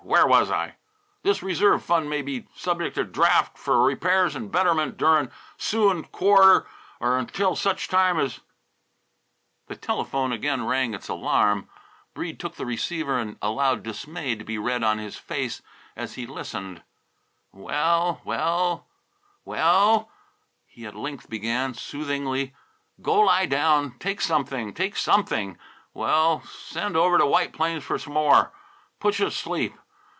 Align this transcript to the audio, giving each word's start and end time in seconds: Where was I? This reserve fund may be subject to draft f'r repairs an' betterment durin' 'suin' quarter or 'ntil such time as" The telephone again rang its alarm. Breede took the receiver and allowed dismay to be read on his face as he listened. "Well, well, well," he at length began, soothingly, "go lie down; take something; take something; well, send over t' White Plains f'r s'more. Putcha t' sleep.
Where 0.03 0.25
was 0.27 0.49
I? 0.51 0.75
This 1.21 1.43
reserve 1.43 1.83
fund 1.85 2.09
may 2.09 2.21
be 2.23 2.47
subject 2.55 2.95
to 2.95 3.03
draft 3.05 3.55
f'r 3.55 3.85
repairs 3.85 4.35
an' 4.35 4.47
betterment 4.49 4.97
durin' 4.97 5.31
'suin' 5.57 6.05
quarter 6.11 6.65
or 6.99 7.21
'ntil 7.21 7.55
such 7.55 7.87
time 7.87 8.19
as" 8.19 8.39
The 9.67 9.75
telephone 9.75 10.31
again 10.33 10.65
rang 10.65 10.93
its 10.93 11.07
alarm. 11.07 11.69
Breede 12.15 12.39
took 12.39 12.55
the 12.55 12.65
receiver 12.65 13.19
and 13.19 13.37
allowed 13.43 13.83
dismay 13.83 14.35
to 14.35 14.43
be 14.43 14.57
read 14.57 14.83
on 14.83 14.97
his 14.97 15.17
face 15.17 15.61
as 15.95 16.15
he 16.15 16.25
listened. 16.25 16.81
"Well, 17.53 18.21
well, 18.25 18.87
well," 19.45 20.11
he 20.65 20.85
at 20.85 20.95
length 20.95 21.29
began, 21.29 21.73
soothingly, 21.75 22.53
"go 23.03 23.21
lie 23.21 23.45
down; 23.45 23.91
take 23.99 24.19
something; 24.19 24.73
take 24.73 24.97
something; 24.97 25.57
well, 25.93 26.41
send 26.47 26.97
over 26.97 27.17
t' 27.19 27.23
White 27.23 27.53
Plains 27.53 27.85
f'r 27.85 27.99
s'more. 27.99 28.49
Putcha 28.99 29.25
t' 29.29 29.29
sleep. 29.29 29.77